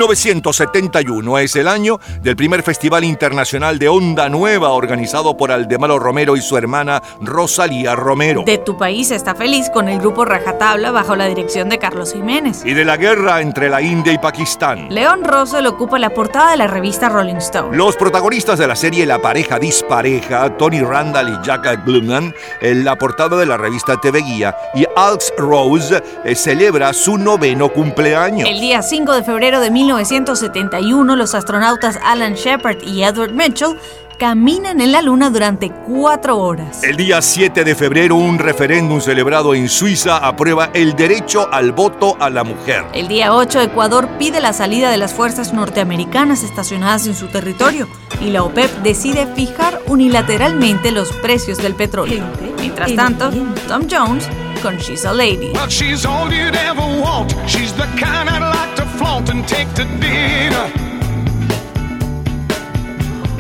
...1971 0.07 1.41
es 1.41 1.57
el 1.57 1.67
año 1.67 1.99
del 2.23 2.37
primer 2.37 2.63
Festival 2.63 3.03
Internacional 3.05 3.79
de 3.79 3.89
Onda 3.89 4.29
Nueva... 4.29 4.71
...organizado 4.71 5.37
por 5.37 5.51
Aldemaro 5.51 5.99
Romero 5.99 6.37
y 6.37 6.41
su 6.41 6.57
hermana 6.57 7.03
Rosalía 7.21 7.97
Romero. 7.97 8.45
De 8.47 8.59
tu 8.59 8.77
país 8.77 9.11
está 9.11 9.35
feliz 9.35 9.69
con 9.71 9.89
el 9.89 9.99
grupo 9.99 10.25
Rajatabla 10.25 10.93
bajo 10.93 11.17
la 11.17 11.27
dirección 11.27 11.69
de 11.69 11.79
Carlos 11.79 12.13
Jiménez. 12.13 12.63
Y 12.65 12.75
de 12.75 12.85
la 12.85 12.97
guerra 12.97 13.41
entre 13.41 13.69
la 13.69 13.83
India 13.83 14.13
y 14.13 14.19
Pakistán. 14.19 14.89
León 14.91 15.25
Russell 15.25 15.67
ocupa 15.67 15.99
la 15.99 16.11
portada 16.11 16.53
de 16.53 16.57
la 16.57 16.67
revista 16.67 17.09
Rolling 17.09 17.37
Stone. 17.37 17.77
Los 17.77 17.97
protagonistas 17.97 18.59
de 18.59 18.67
la 18.67 18.77
serie 18.77 19.07
La 19.07 19.21
pareja 19.21 19.59
dispareja, 19.59 20.57
Tony 20.57 20.81
Randall 20.81 21.29
y 21.29 21.47
Jack 21.47 21.85
Glumman, 21.85 22.33
en 22.61 22.85
la 22.85 22.97
portada 22.97 23.37
de 23.37 23.47
la 23.47 23.57
revista 23.57 24.01
TV 24.01 24.21
Guía, 24.21 24.57
y 24.75 24.85
Alex 24.97 25.33
Rose 25.37 26.03
eh, 26.25 26.35
celebra 26.35 26.93
su 26.93 27.17
noveno 27.17 27.69
cumpleaños. 27.71 28.49
El 28.49 28.61
día 28.61 28.83
5 28.83 29.15
de 29.15 29.23
febrero 29.25 29.61
de 29.61 29.71
1971, 30.07 31.17
los 31.17 31.35
astronautas 31.35 31.99
Alan 32.05 32.35
Shepard 32.35 32.81
y 32.85 33.03
Edward 33.03 33.33
Mitchell 33.33 33.77
caminan 34.19 34.81
en 34.81 34.93
la 34.93 35.03
Luna 35.03 35.31
durante 35.31 35.71
cuatro 35.71 36.39
horas. 36.39 36.85
El 36.85 36.97
día 36.97 37.21
7 37.21 37.65
de 37.65 37.75
febrero, 37.75 38.15
un 38.15 38.39
referéndum 38.39 39.01
celebrado 39.01 39.53
en 39.53 39.69
Suiza 39.69 40.19
aprueba 40.19 40.71
el 40.75 40.95
derecho 40.95 41.49
al 41.53 41.73
voto 41.73 42.17
a 42.21 42.31
la 42.31 42.45
mujer. 42.45 42.85
El 42.95 43.09
día 43.09 43.35
8, 43.35 43.61
Ecuador 43.63 44.09
pide 44.17 44.41
la 44.41 44.53
salida 44.53 44.91
de 44.91 44.97
las 44.97 45.13
fuerzas 45.13 45.53
norteamericanas 45.53 46.45
estacionadas 46.45 47.07
en 47.09 47.17
su 47.17 47.27
territorio 47.27 47.89
y 48.21 48.31
la 48.31 48.45
OPEP 48.45 48.71
decide 48.83 49.27
fijar 49.35 49.81
unilateralmente 49.89 50.93
los 50.93 51.11
precios 51.17 51.59
del 51.59 51.75
petróleo. 51.75 52.25
Mientras 52.61 52.95
tanto, 52.95 53.31
Tom 53.67 53.89
Jones 53.91 54.29
con 54.63 54.79
She's 54.79 55.05
a 55.05 55.13
Lady. 55.13 55.51
Well, 55.53 55.69
she's 55.69 56.07
all 56.07 56.33
you'd 56.33 56.55
ever 56.55 57.03
want. 57.03 57.35
She's 57.47 57.73
the 57.75 57.87
kind 57.99 58.31
I'd 58.31 58.41
like 58.41 58.75
to 58.77 58.86
flaunt 58.99 59.29
and 59.31 59.47
take 59.47 59.69
to 59.75 59.85
dinner. 60.01 60.67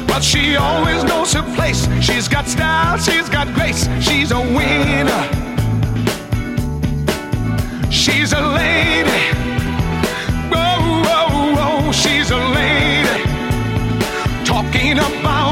But 0.06 0.22
she 0.22 0.56
always 0.56 1.04
knows 1.04 1.32
her 1.34 1.42
place. 1.54 1.88
She's 2.00 2.28
got 2.28 2.46
style, 2.46 2.98
she's 2.98 3.28
got 3.28 3.46
grace, 3.54 3.88
she's 4.00 4.30
a 4.32 4.40
winner. 4.40 5.22
She's 7.90 8.32
a 8.32 8.40
lady. 8.60 9.22
oh 10.52 11.02
oh 11.18 11.54
oh, 11.68 11.92
she's 11.92 12.30
a 12.30 12.40
lady. 12.58 13.16
Talking 14.44 14.98
about 14.98 15.45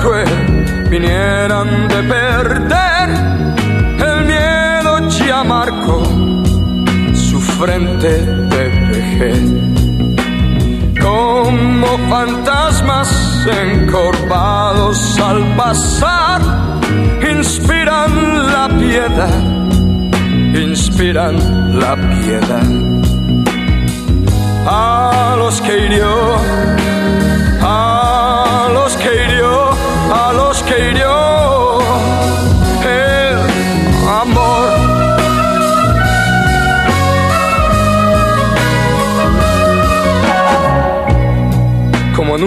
cruel 0.00 0.88
vinieran 0.88 1.88
de 1.88 2.02
perder, 2.02 3.08
el 4.08 4.24
miedo 4.24 5.08
ya 5.08 5.44
marcó 5.44 6.02
su 7.14 7.40
frente 7.40 8.08
de 8.52 8.64
vejez. 8.92 9.40
Como 11.00 11.98
fantasmas 12.08 13.46
encorvados 13.46 15.18
al 15.20 15.42
pasar, 15.56 16.40
inspiran 17.30 18.46
la 18.52 18.68
piedad, 18.68 19.42
inspiran 20.54 21.78
la 21.78 21.96
piedad. 21.96 22.68
A 24.66 25.36
los 25.38 25.60
que 25.62 25.86
hirió 25.86 26.36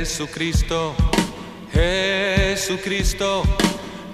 Jesucristo, 0.00 0.96
Jesucristo, 1.72 3.42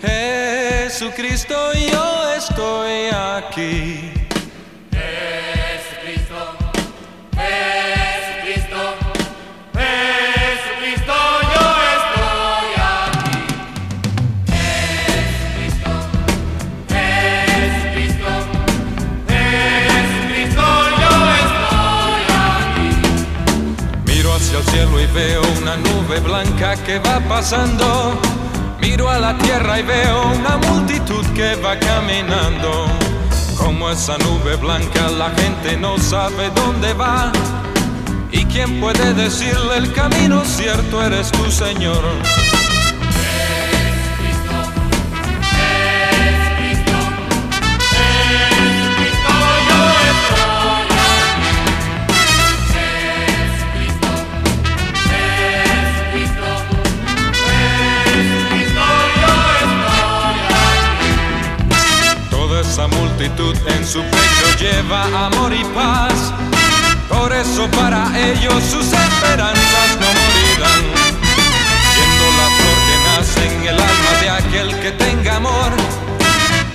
Jesucristo, 0.02 1.72
yo 1.72 2.34
estoy 2.36 3.08
aquí. 3.10 4.19
Nube 26.10 26.20
blanca 26.20 26.74
que 26.84 26.98
va 26.98 27.20
pasando. 27.28 28.18
Miro 28.80 29.08
a 29.08 29.18
la 29.20 29.38
tierra 29.38 29.78
y 29.78 29.82
veo 29.82 30.32
una 30.32 30.56
multitud 30.56 31.24
que 31.36 31.54
va 31.54 31.78
caminando. 31.78 32.86
Como 33.56 33.88
esa 33.88 34.18
nube 34.18 34.56
blanca 34.56 35.08
la 35.08 35.30
gente 35.30 35.76
no 35.76 35.98
sabe 35.98 36.50
dónde 36.50 36.94
va. 36.94 37.30
¿Y 38.32 38.44
quién 38.46 38.80
puede 38.80 39.14
decirle 39.14 39.76
el 39.76 39.92
camino 39.92 40.44
cierto 40.44 41.00
eres 41.00 41.30
tú, 41.30 41.48
Señor? 41.48 42.02
Multitud 63.20 63.54
en 63.66 63.86
su 63.86 64.00
pecho 64.00 64.46
lleva 64.58 65.26
amor 65.26 65.52
y 65.52 65.62
paz. 65.74 66.32
Por 67.06 67.30
eso 67.34 67.68
para 67.72 68.08
ellos 68.18 68.62
sus 68.64 68.86
esperanzas 68.86 69.98
no 70.00 70.06
morirán. 70.20 70.84
Viendo 71.96 72.26
la 72.38 72.48
flor 72.56 72.78
que 72.88 72.96
nace 73.06 73.42
en 73.54 73.62
el 73.68 73.78
alma 73.78 74.12
de 74.22 74.30
aquel 74.30 74.80
que 74.80 74.90
tenga 74.92 75.36
amor. 75.36 75.72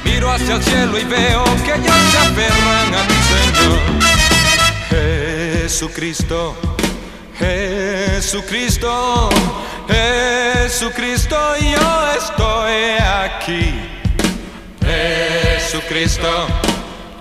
Miro 0.03 0.31
hacia 0.31 0.55
el 0.55 0.63
cielo 0.63 0.99
y 0.99 1.05
veo 1.05 1.43
que 1.65 1.73
ellos 1.73 1.95
se 2.11 2.17
aferran 2.17 2.93
a 2.93 3.07
ti, 3.07 3.19
Señor. 3.33 3.79
Jesucristo, 5.63 6.55
Jesucristo, 7.39 9.29
Jesucristo, 9.87 11.37
yo 11.57 12.11
estoy 12.19 12.97
aquí. 13.23 13.95
Jesucristo, 15.65 16.47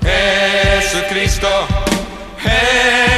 Jesucristo, 0.03 1.49
Jesucristo, 2.45 3.14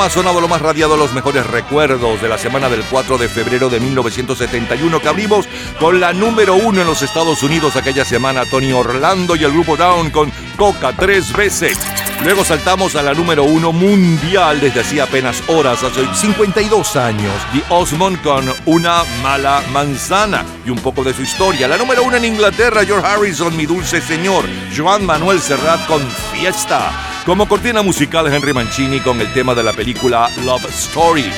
más 0.00 0.14
sonado, 0.14 0.40
lo 0.40 0.48
más 0.48 0.62
radiado, 0.62 0.96
los 0.96 1.12
mejores 1.12 1.46
recuerdos 1.46 2.22
de 2.22 2.28
la 2.30 2.38
semana 2.38 2.70
del 2.70 2.82
4 2.84 3.18
de 3.18 3.28
febrero 3.28 3.68
de 3.68 3.80
1971 3.80 4.98
que 4.98 5.08
abrimos 5.08 5.46
con 5.78 6.00
la 6.00 6.14
número 6.14 6.54
uno 6.54 6.80
en 6.80 6.86
los 6.86 7.02
Estados 7.02 7.42
Unidos 7.42 7.76
aquella 7.76 8.06
semana, 8.06 8.46
Tony 8.46 8.72
Orlando 8.72 9.36
y 9.36 9.44
el 9.44 9.52
grupo 9.52 9.76
Down 9.76 10.08
con 10.08 10.32
Coca 10.56 10.94
tres 10.96 11.30
veces. 11.34 11.78
Luego 12.24 12.46
saltamos 12.46 12.96
a 12.96 13.02
la 13.02 13.12
número 13.12 13.44
uno 13.44 13.72
mundial 13.72 14.58
desde 14.58 14.80
hacía 14.80 15.04
apenas 15.04 15.42
horas, 15.48 15.82
hace 15.82 16.06
52 16.14 16.96
años. 16.96 17.34
The 17.52 17.62
Osmond 17.68 18.22
con 18.22 18.50
Una 18.64 19.04
mala 19.22 19.62
manzana 19.70 20.46
y 20.64 20.70
un 20.70 20.78
poco 20.78 21.04
de 21.04 21.12
su 21.12 21.20
historia. 21.20 21.68
La 21.68 21.76
número 21.76 22.02
uno 22.04 22.16
en 22.16 22.24
Inglaterra, 22.24 22.86
George 22.86 23.06
Harrison, 23.06 23.54
Mi 23.54 23.66
dulce 23.66 24.00
señor. 24.00 24.46
Joan 24.74 25.04
Manuel 25.04 25.42
Serrat 25.42 25.86
con 25.86 26.00
Fiesta. 26.32 27.09
Como 27.26 27.46
cortina 27.46 27.82
musical, 27.82 28.32
Henry 28.32 28.54
Mancini 28.54 28.98
con 29.00 29.20
el 29.20 29.32
tema 29.32 29.54
de 29.54 29.62
la 29.62 29.72
película 29.72 30.28
Love 30.44 30.66
Story. 30.70 31.30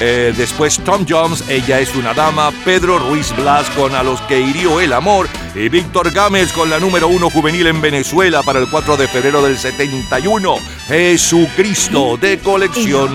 Eh, 0.00 0.32
después 0.36 0.78
Tom 0.78 1.04
Jones, 1.08 1.44
Ella 1.48 1.80
es 1.80 1.94
una 1.94 2.14
dama, 2.14 2.50
Pedro 2.64 2.98
Ruiz 2.98 3.34
Blas 3.36 3.68
con 3.70 3.94
A 3.94 4.02
los 4.02 4.20
que 4.22 4.40
hirió 4.40 4.80
el 4.80 4.92
amor 4.92 5.28
y 5.54 5.68
Víctor 5.68 6.12
Gámez 6.12 6.52
con 6.52 6.70
la 6.70 6.78
número 6.80 7.08
uno 7.08 7.30
juvenil 7.30 7.66
en 7.66 7.80
Venezuela 7.80 8.42
para 8.42 8.58
el 8.58 8.68
4 8.68 8.96
de 8.96 9.08
febrero 9.08 9.42
del 9.42 9.58
71, 9.58 10.56
Jesucristo 10.86 12.16
de 12.16 12.38
colección. 12.38 13.10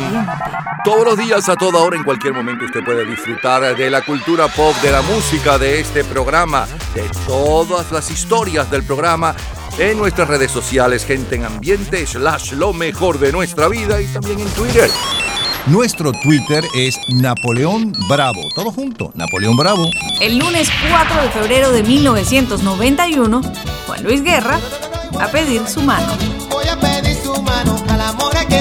Todos 0.84 1.06
los 1.06 1.18
días, 1.18 1.50
a 1.50 1.56
toda 1.56 1.80
hora, 1.80 1.98
en 1.98 2.04
cualquier 2.04 2.34
momento 2.34 2.66
usted 2.66 2.84
puede 2.84 3.06
disfrutar 3.06 3.76
de 3.76 3.90
la 3.90 4.02
cultura 4.02 4.48
pop, 4.48 4.74
de 4.82 4.92
la 4.92 5.02
música 5.02 5.58
de 5.58 5.82
este 5.82 6.06
programa, 6.06 6.68
de 6.96 7.10
todas 7.28 7.92
las 7.92 8.10
historias 8.10 8.72
del 8.72 8.84
programa 8.84 9.36
en 9.78 9.98
nuestras 9.98 10.28
redes 10.28 10.52
sociales, 10.52 11.06
gente 11.06 11.36
en 11.36 11.46
ambiente, 11.46 12.06
slash 12.06 12.54
lo 12.54 12.74
mejor 12.74 13.20
de 13.20 13.32
nuestra 13.32 13.68
vida 13.68 14.02
y 14.02 14.06
también 14.08 14.40
en 14.40 14.50
Twitter. 14.50 14.90
Nuestro 15.68 16.12
Twitter 16.12 16.64
es 16.76 16.98
Napoleón 17.10 17.94
Bravo. 18.10 18.42
Todo 18.56 18.72
junto, 18.72 19.12
Napoleón 19.16 19.56
Bravo. 19.56 19.90
El 20.20 20.40
lunes 20.40 20.70
4 20.90 21.24
de 21.24 21.30
febrero 21.30 21.72
de 21.72 21.84
1991, 21.84 23.42
Juan 23.86 24.04
Luis 24.04 24.24
Guerra 24.24 24.60
a 25.20 25.28
pedir 25.28 25.68
su 25.68 25.82
mano. 25.82 26.08
Voy 26.50 26.68
a 26.68 26.80
pedir 26.80 27.16
su 27.16 27.42
mano, 27.42 27.76
al 27.90 28.02
amor 28.02 28.32
que 28.48 28.59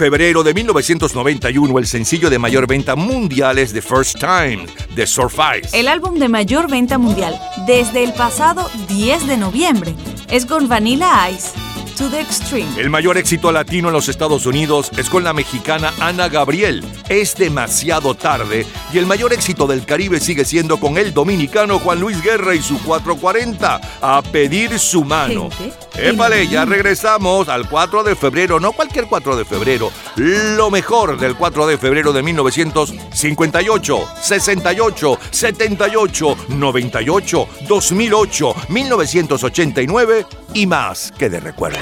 febrero 0.00 0.42
de 0.42 0.54
1991, 0.54 1.78
el 1.78 1.86
sencillo 1.86 2.30
de 2.30 2.38
mayor 2.38 2.66
venta 2.66 2.96
mundial 2.96 3.58
es 3.58 3.74
The 3.74 3.82
First 3.82 4.18
Time 4.18 4.64
de 4.94 5.06
Survive. 5.06 5.68
El 5.74 5.88
álbum 5.88 6.18
de 6.18 6.26
mayor 6.26 6.70
venta 6.70 6.96
mundial 6.96 7.38
desde 7.66 8.02
el 8.02 8.14
pasado 8.14 8.70
10 8.88 9.26
de 9.26 9.36
noviembre 9.36 9.94
es 10.30 10.46
con 10.46 10.68
Vanilla 10.68 11.28
Ice, 11.28 11.50
To 11.98 12.08
the 12.08 12.18
Extreme. 12.18 12.80
El 12.80 12.88
mayor 12.88 13.18
éxito 13.18 13.52
latino 13.52 13.88
en 13.88 13.92
los 13.92 14.08
Estados 14.08 14.46
Unidos 14.46 14.90
es 14.96 15.10
con 15.10 15.22
la 15.22 15.34
mexicana 15.34 15.92
Ana 16.00 16.30
Gabriel. 16.30 16.82
Es 17.10 17.34
demasiado 17.34 18.14
tarde. 18.14 18.64
Y 18.92 18.98
el 18.98 19.04
mayor 19.04 19.32
éxito 19.32 19.66
del 19.66 19.84
Caribe 19.84 20.20
sigue 20.20 20.44
siendo 20.44 20.78
con 20.78 20.96
el 20.96 21.12
dominicano 21.12 21.80
Juan 21.80 21.98
Luis 21.98 22.22
Guerra 22.22 22.54
y 22.54 22.62
su 22.62 22.80
440. 22.84 23.80
A 24.00 24.22
pedir 24.22 24.78
su 24.78 25.02
mano. 25.02 25.48
Épale, 25.96 26.46
ya 26.46 26.64
regresamos 26.64 27.48
al 27.48 27.68
4 27.68 28.04
de 28.04 28.14
febrero. 28.14 28.60
No 28.60 28.70
cualquier 28.70 29.06
4 29.06 29.34
de 29.34 29.44
febrero. 29.44 29.90
Lo 30.14 30.70
mejor 30.70 31.18
del 31.18 31.34
4 31.34 31.66
de 31.66 31.78
febrero 31.78 32.12
de 32.12 32.22
1958, 32.22 34.08
68, 34.22 35.18
78, 35.32 36.36
98, 36.46 37.48
2008, 37.66 38.54
1989 38.68 40.26
y 40.54 40.66
más 40.68 41.12
que 41.18 41.28
de 41.28 41.40
recuerdo. 41.40 41.80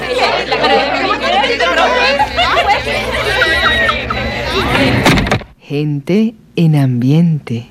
Gente 5.69 6.33
en 6.55 6.75
ambiente. 6.75 7.67